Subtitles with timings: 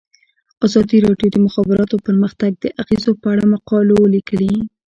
[0.67, 4.55] ازادي راډیو د د مخابراتو پرمختګ د اغیزو په اړه مقالو لیکلي.